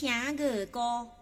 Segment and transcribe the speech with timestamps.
[0.00, 1.17] Nhã.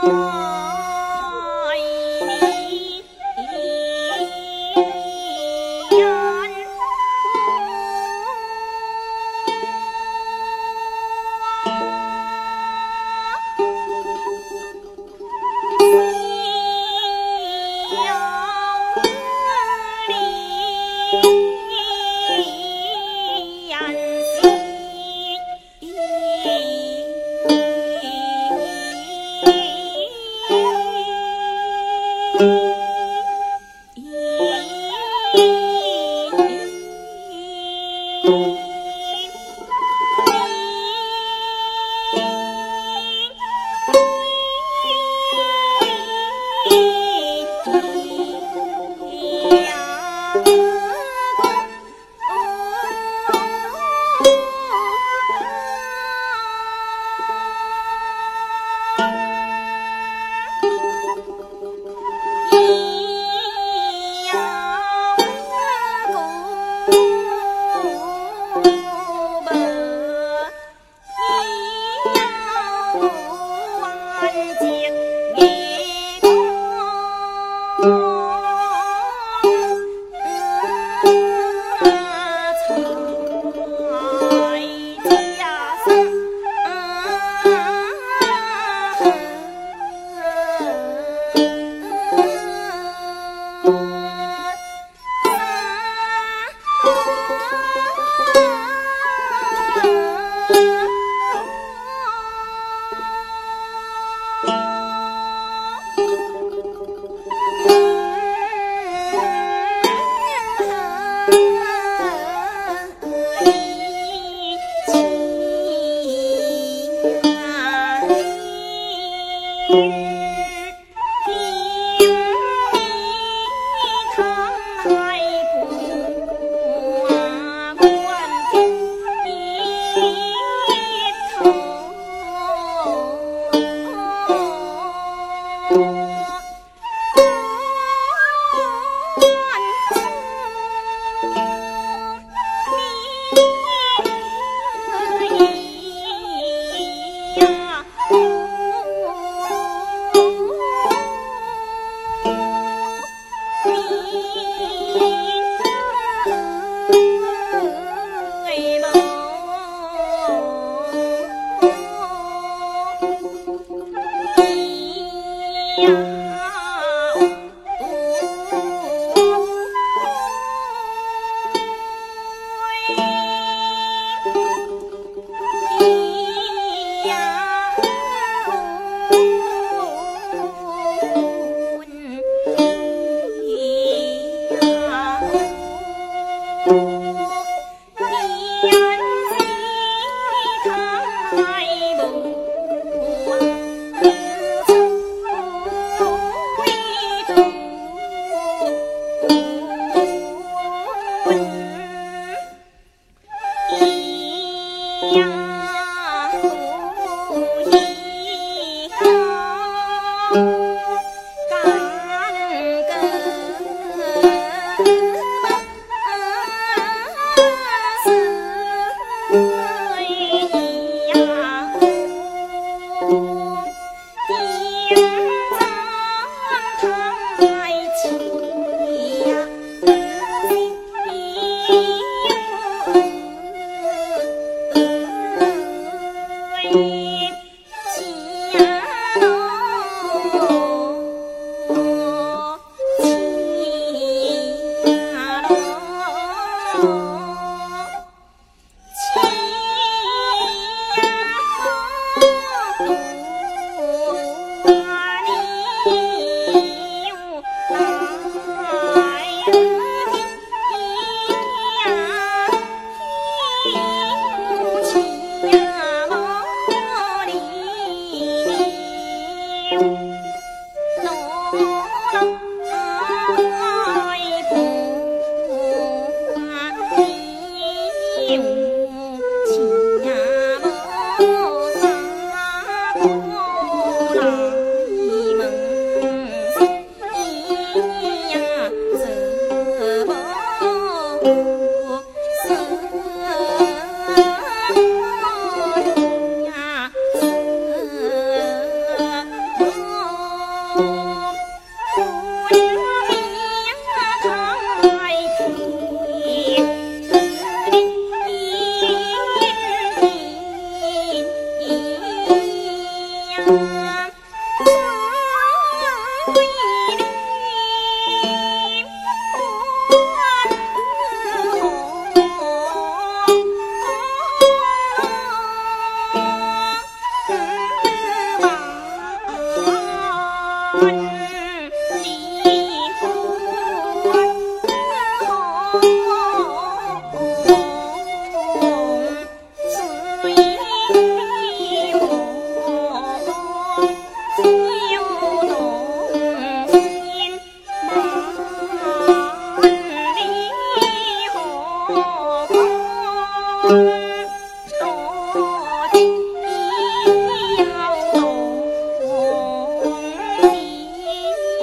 [0.00, 0.37] Thank.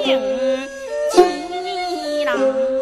[0.06, 0.14] 唱
[2.38, 2.75] 个歌。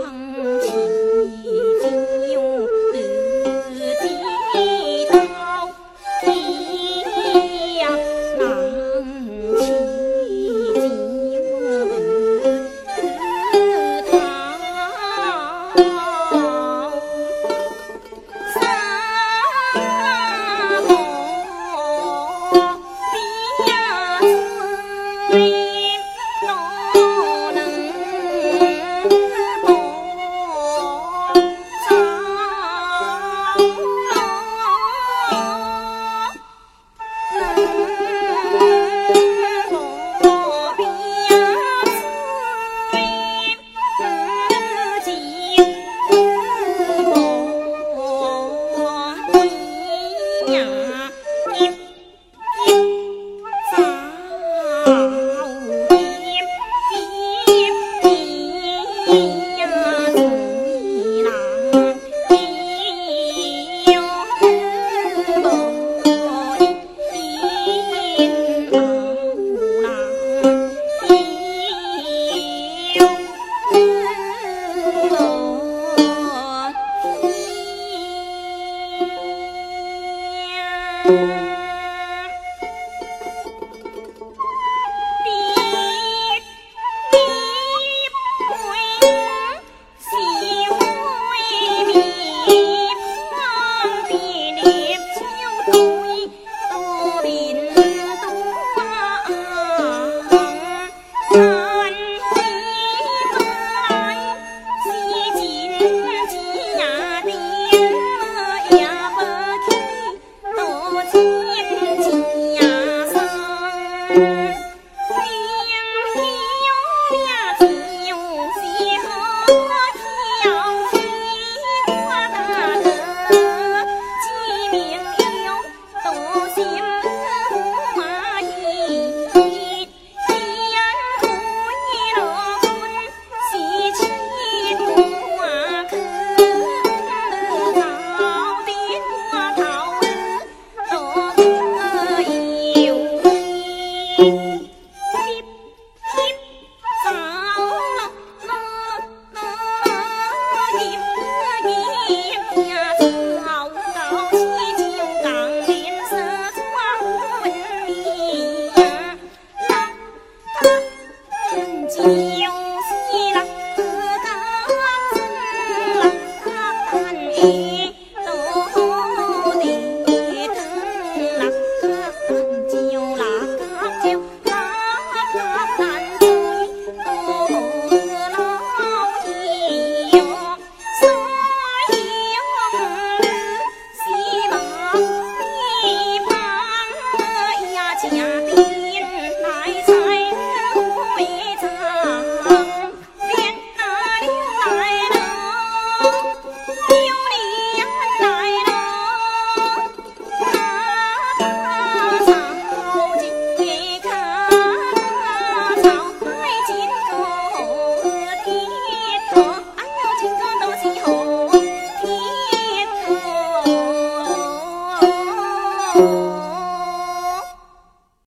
[81.05, 81.33] Thank you.